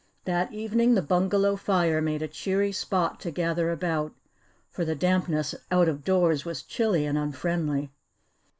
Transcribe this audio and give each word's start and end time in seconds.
That 0.25 0.51
evening 0.51 0.95
the 0.95 1.03
bungalow 1.03 1.55
fire 1.55 2.01
made 2.01 2.23
a 2.23 2.27
cheery 2.27 2.71
spot 2.71 3.19
to 3.19 3.29
gather 3.29 3.69
about, 3.69 4.15
for 4.67 4.83
the 4.83 4.95
dampness 4.95 5.53
out 5.69 5.87
of 5.87 6.03
doors 6.03 6.43
was 6.43 6.63
chilly 6.63 7.05
and 7.05 7.19
unfriendly. 7.19 7.91